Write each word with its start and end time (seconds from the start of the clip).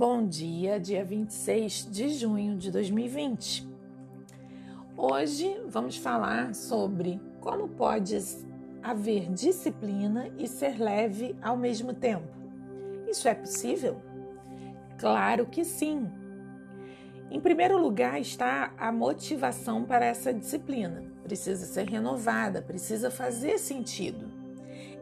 Bom 0.00 0.26
dia, 0.26 0.80
dia 0.80 1.04
26 1.04 1.90
de 1.90 2.08
junho 2.08 2.56
de 2.56 2.70
2020. 2.70 3.68
Hoje 4.96 5.60
vamos 5.68 5.98
falar 5.98 6.54
sobre 6.54 7.20
como 7.38 7.68
pode 7.68 8.16
haver 8.82 9.30
disciplina 9.30 10.30
e 10.38 10.48
ser 10.48 10.80
leve 10.80 11.36
ao 11.42 11.54
mesmo 11.54 11.92
tempo. 11.92 12.26
Isso 13.10 13.28
é 13.28 13.34
possível? 13.34 14.00
Claro 14.96 15.44
que 15.44 15.66
sim. 15.66 16.10
Em 17.30 17.38
primeiro 17.38 17.76
lugar 17.76 18.18
está 18.18 18.72
a 18.78 18.90
motivação 18.90 19.84
para 19.84 20.06
essa 20.06 20.32
disciplina. 20.32 21.04
Precisa 21.22 21.66
ser 21.66 21.86
renovada, 21.86 22.62
precisa 22.62 23.10
fazer 23.10 23.58
sentido. 23.58 24.30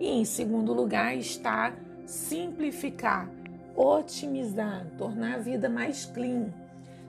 E 0.00 0.08
em 0.08 0.24
segundo 0.24 0.72
lugar 0.72 1.16
está 1.16 1.72
simplificar 2.04 3.37
otimizar, 3.78 4.84
tornar 4.98 5.36
a 5.36 5.38
vida 5.38 5.68
mais 5.68 6.04
clean, 6.04 6.52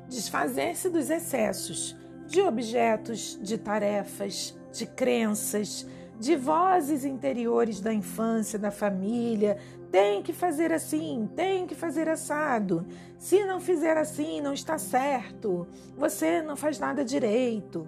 desfazer-se 0.08 0.90
dos 0.90 1.10
excessos 1.10 1.96
de 2.28 2.42
objetos, 2.42 3.40
de 3.42 3.58
tarefas, 3.58 4.56
de 4.72 4.86
crenças, 4.86 5.88
de 6.20 6.36
vozes 6.36 7.04
interiores 7.04 7.80
da 7.80 7.92
infância, 7.92 8.60
da 8.60 8.70
família. 8.70 9.58
Tem 9.92 10.22
que 10.22 10.32
fazer 10.32 10.72
assim, 10.72 11.28
tem 11.36 11.66
que 11.66 11.74
fazer 11.74 12.08
assado. 12.08 12.86
Se 13.18 13.44
não 13.46 13.60
fizer 13.60 13.98
assim, 13.98 14.40
não 14.40 14.54
está 14.54 14.78
certo. 14.78 15.68
Você 15.98 16.44
não 16.44 16.56
faz 16.56 16.78
nada 16.78 17.04
direito. 17.04 17.88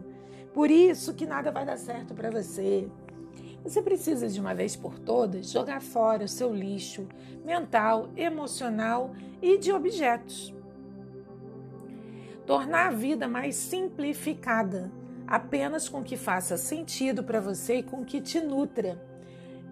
Por 0.56 0.72
isso 0.72 1.14
que 1.14 1.28
nada 1.28 1.52
vai 1.52 1.66
dar 1.66 1.78
certo 1.78 2.16
para 2.16 2.32
você. 2.32 2.90
Você 3.64 3.82
precisa 3.82 4.28
de 4.28 4.40
uma 4.40 4.56
vez 4.56 4.76
por 4.76 4.98
todas 4.98 5.50
jogar 5.50 5.82
fora 5.82 6.26
o 6.26 6.28
seu 6.28 6.54
lixo 6.54 7.08
mental, 7.46 8.10
emocional 8.16 9.12
e 9.42 9.58
de 9.58 9.72
objetos. 9.72 10.54
Tornar 12.46 12.88
a 12.88 12.92
vida 12.92 13.28
mais 13.28 13.56
simplificada, 13.56 14.92
apenas 15.28 15.88
com 15.88 16.04
que 16.04 16.18
faça 16.18 16.58
sentido 16.58 17.24
para 17.24 17.40
você 17.40 17.76
e 17.76 17.84
com 17.84 18.04
que 18.04 18.20
te 18.20 18.40
nutra. 18.42 19.02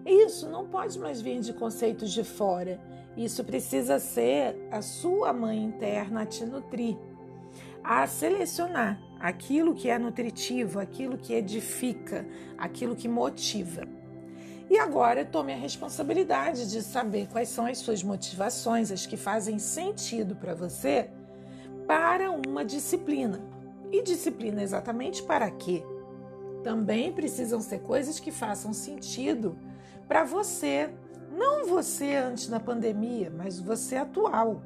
Isso 0.06 0.48
não 0.48 0.66
pode 0.66 0.98
mais 0.98 1.20
vir 1.20 1.40
de 1.40 1.52
conceitos 1.52 2.12
de 2.12 2.24
fora. 2.24 2.80
Isso 3.16 3.44
precisa 3.44 3.98
ser 3.98 4.56
a 4.70 4.80
sua 4.80 5.32
mãe 5.32 5.62
interna 5.62 6.22
a 6.22 6.26
te 6.26 6.46
nutrir, 6.46 6.96
a 7.82 8.06
selecionar 8.06 9.00
aquilo 9.18 9.74
que 9.74 9.88
é 9.88 9.98
nutritivo, 9.98 10.78
aquilo 10.78 11.18
que 11.18 11.34
edifica, 11.34 12.26
aquilo 12.56 12.96
que 12.96 13.08
motiva. 13.08 13.82
E 14.70 14.78
agora 14.78 15.24
tome 15.24 15.52
a 15.52 15.56
responsabilidade 15.56 16.70
de 16.70 16.80
saber 16.80 17.26
quais 17.26 17.48
são 17.48 17.66
as 17.66 17.78
suas 17.78 18.04
motivações, 18.04 18.92
as 18.92 19.04
que 19.04 19.16
fazem 19.16 19.58
sentido 19.58 20.36
para 20.36 20.54
você, 20.54 21.10
para 21.86 22.30
uma 22.30 22.64
disciplina. 22.64 23.40
E 23.90 24.02
disciplina 24.02 24.62
exatamente 24.62 25.24
para 25.24 25.50
quê? 25.50 25.84
Também 26.62 27.12
precisam 27.12 27.60
ser 27.60 27.80
coisas 27.80 28.20
que 28.20 28.30
façam 28.30 28.72
sentido 28.72 29.58
para 30.06 30.22
você, 30.22 30.90
não 31.36 31.66
você 31.66 32.14
antes 32.14 32.48
da 32.48 32.60
pandemia, 32.60 33.32
mas 33.36 33.58
você 33.58 33.96
atual. 33.96 34.62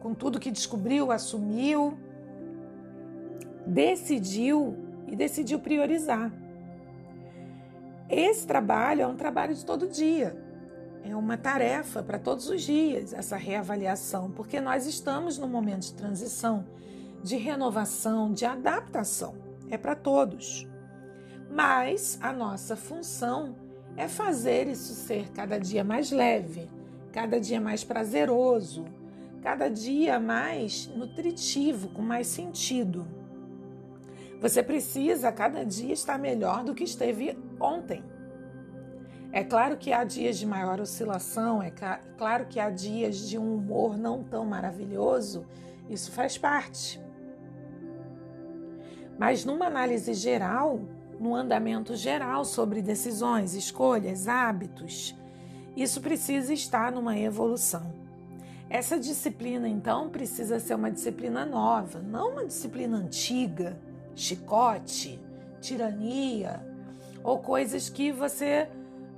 Com 0.00 0.12
tudo 0.12 0.40
que 0.40 0.50
descobriu, 0.50 1.12
assumiu, 1.12 1.96
decidiu 3.66 4.76
e 5.06 5.16
decidiu 5.16 5.58
priorizar. 5.58 6.32
Esse 8.08 8.46
trabalho 8.46 9.02
é 9.02 9.06
um 9.06 9.16
trabalho 9.16 9.54
de 9.54 9.64
todo 9.64 9.88
dia. 9.88 10.36
É 11.02 11.14
uma 11.14 11.36
tarefa 11.36 12.02
para 12.02 12.18
todos 12.18 12.48
os 12.48 12.62
dias 12.62 13.12
essa 13.12 13.36
reavaliação, 13.36 14.30
porque 14.30 14.60
nós 14.60 14.86
estamos 14.86 15.38
num 15.38 15.48
momento 15.48 15.82
de 15.82 15.94
transição, 15.94 16.64
de 17.22 17.36
renovação, 17.36 18.32
de 18.32 18.46
adaptação. 18.46 19.34
É 19.70 19.76
para 19.76 19.94
todos. 19.94 20.68
Mas 21.50 22.18
a 22.22 22.32
nossa 22.32 22.76
função 22.76 23.56
é 23.96 24.08
fazer 24.08 24.66
isso 24.66 24.94
ser 24.94 25.30
cada 25.30 25.58
dia 25.58 25.84
mais 25.84 26.10
leve, 26.10 26.68
cada 27.12 27.38
dia 27.38 27.60
mais 27.60 27.84
prazeroso, 27.84 28.84
cada 29.42 29.68
dia 29.68 30.18
mais 30.18 30.86
nutritivo, 30.94 31.88
com 31.90 32.02
mais 32.02 32.26
sentido. 32.26 33.06
Você 34.44 34.62
precisa 34.62 35.32
cada 35.32 35.64
dia 35.64 35.94
estar 35.94 36.18
melhor 36.18 36.64
do 36.64 36.74
que 36.74 36.84
esteve 36.84 37.34
ontem. 37.58 38.04
É 39.32 39.42
claro 39.42 39.78
que 39.78 39.90
há 39.90 40.04
dias 40.04 40.36
de 40.36 40.44
maior 40.44 40.82
oscilação, 40.82 41.62
é 41.62 41.72
claro 42.18 42.44
que 42.44 42.60
há 42.60 42.68
dias 42.68 43.26
de 43.26 43.38
um 43.38 43.54
humor 43.54 43.96
não 43.96 44.22
tão 44.22 44.44
maravilhoso, 44.44 45.46
isso 45.88 46.12
faz 46.12 46.36
parte. 46.36 47.00
Mas 49.18 49.46
numa 49.46 49.64
análise 49.64 50.12
geral, 50.12 50.78
no 51.18 51.34
andamento 51.34 51.96
geral 51.96 52.44
sobre 52.44 52.82
decisões, 52.82 53.54
escolhas, 53.54 54.28
hábitos, 54.28 55.18
isso 55.74 56.02
precisa 56.02 56.52
estar 56.52 56.92
numa 56.92 57.18
evolução. 57.18 57.94
Essa 58.68 59.00
disciplina, 59.00 59.66
então, 59.66 60.10
precisa 60.10 60.60
ser 60.60 60.74
uma 60.74 60.90
disciplina 60.90 61.46
nova, 61.46 61.98
não 62.00 62.32
uma 62.32 62.44
disciplina 62.44 62.98
antiga 62.98 63.80
chicote, 64.14 65.18
tirania 65.60 66.60
ou 67.22 67.38
coisas 67.38 67.88
que 67.88 68.12
você 68.12 68.68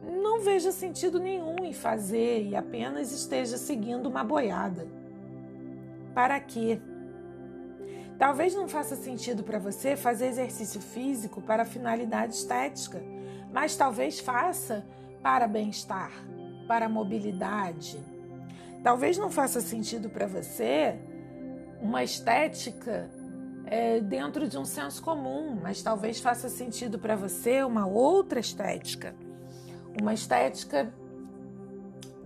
não 0.03 0.41
veja 0.41 0.71
sentido 0.71 1.19
nenhum 1.19 1.65
em 1.65 1.73
fazer 1.73 2.47
e 2.47 2.55
apenas 2.55 3.11
esteja 3.13 3.57
seguindo 3.59 4.07
uma 4.07 4.23
boiada. 4.23 4.87
Para 6.15 6.39
quê? 6.41 6.81
Talvez 8.19 8.55
não 8.55 8.67
faça 8.67 8.97
sentido 8.97 9.43
para 9.43 9.59
você 9.59 9.97
fazer 9.97 10.29
exercício 10.29 10.81
físico 10.81 11.43
para 11.43 11.65
finalidade 11.65 12.35
estética, 12.35 13.03
mas 13.53 13.77
talvez 13.77 14.19
faça 14.19 14.87
para 15.23 15.47
bem-estar, 15.47 16.13
para 16.67 16.89
mobilidade. 16.89 17.99
Talvez 18.83 19.19
não 19.19 19.31
faça 19.31 19.61
sentido 19.61 20.09
para 20.09 20.27
você 20.27 20.97
uma 21.83 22.03
estética 22.03 23.11
é, 23.67 24.01
dentro 24.01 24.49
de 24.49 24.57
um 24.57 24.65
senso 24.65 25.03
comum, 25.03 25.59
mas 25.61 25.83
talvez 25.83 26.21
faça 26.21 26.49
sentido 26.49 26.99
para 26.99 27.17
você 27.17 27.65
uma 27.65 27.85
outra 27.87 28.39
estética. 28.39 29.15
Uma 30.01 30.15
estética 30.15 30.93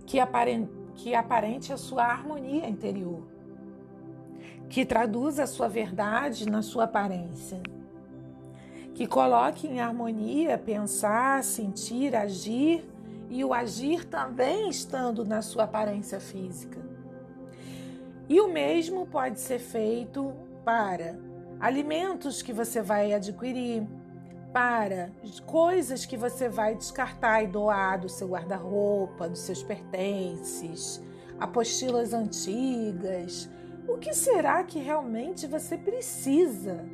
que 0.05 0.19
aparente, 0.19 0.71
que 0.95 1.15
aparente 1.15 1.73
a 1.73 1.77
sua 1.77 2.03
harmonia 2.03 2.69
interior, 2.69 3.23
que 4.69 4.85
traduza 4.85 5.43
a 5.43 5.47
sua 5.47 5.67
verdade 5.67 6.49
na 6.49 6.61
sua 6.61 6.83
aparência, 6.83 7.61
que 8.93 9.07
coloque 9.07 9.67
em 9.67 9.79
harmonia 9.79 10.57
pensar, 10.57 11.43
sentir, 11.43 12.15
agir 12.15 12.87
e 13.29 13.43
o 13.43 13.53
agir 13.53 14.05
também 14.05 14.69
estando 14.69 15.25
na 15.25 15.41
sua 15.41 15.63
aparência 15.63 16.19
física. 16.19 16.79
E 18.27 18.39
o 18.39 18.49
mesmo 18.49 19.07
pode 19.07 19.39
ser 19.39 19.59
feito 19.59 20.33
para 20.63 21.30
alimentos 21.61 22.41
que 22.41 22.51
você 22.51 22.81
vai 22.81 23.13
adquirir, 23.13 23.87
para 24.51 25.11
coisas 25.45 26.05
que 26.05 26.17
você 26.17 26.49
vai 26.49 26.75
descartar 26.75 27.43
e 27.43 27.47
doar 27.47 28.01
do 28.01 28.09
seu 28.09 28.27
guarda-roupa, 28.27 29.29
dos 29.29 29.39
seus 29.39 29.63
pertences, 29.63 31.01
apostilas 31.39 32.13
antigas. 32.13 33.49
O 33.87 33.97
que 33.97 34.13
será 34.13 34.63
que 34.63 34.79
realmente 34.79 35.47
você 35.47 35.77
precisa 35.77 36.85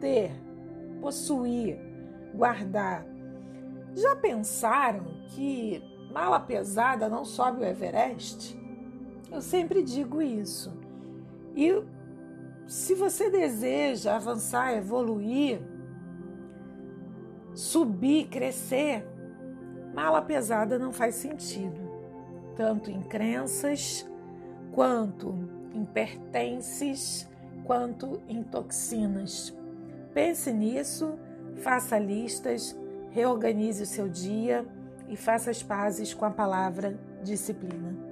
ter, 0.00 0.30
possuir, 1.00 1.78
guardar? 2.34 3.06
Já 3.94 4.14
pensaram 4.16 5.06
que 5.30 5.82
mala 6.12 6.38
pesada 6.38 7.08
não 7.08 7.24
sobe 7.24 7.62
o 7.62 7.64
Everest? 7.64 8.60
Eu 9.32 9.40
sempre 9.40 9.82
digo 9.82 10.20
isso. 10.20 10.72
E 11.54 11.82
se 12.66 12.94
você 12.94 13.30
deseja 13.30 14.16
avançar, 14.16 14.74
evoluir, 14.74 15.60
subir, 17.54 18.26
crescer, 18.26 19.06
mala 19.94 20.20
pesada 20.20 20.78
não 20.78 20.92
faz 20.92 21.14
sentido, 21.14 21.80
tanto 22.56 22.90
em 22.90 23.02
crenças, 23.02 24.08
quanto 24.72 25.34
em 25.72 25.84
pertences, 25.84 27.28
quanto 27.64 28.20
em 28.28 28.42
toxinas. 28.42 29.56
Pense 30.12 30.52
nisso, 30.52 31.18
faça 31.56 31.98
listas, 31.98 32.76
reorganize 33.10 33.82
o 33.82 33.86
seu 33.86 34.08
dia 34.08 34.66
e 35.08 35.16
faça 35.16 35.50
as 35.50 35.62
pazes 35.62 36.12
com 36.12 36.24
a 36.24 36.30
palavra 36.30 36.98
disciplina. 37.22 38.05